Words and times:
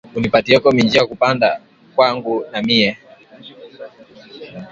Uni 0.17 0.27
patieko 0.33 0.67
minji 0.71 0.97
yaku 0.97 1.15
panda 1.21 1.49
kwangu 1.95 2.35
na 2.51 2.59
miye 2.65 2.89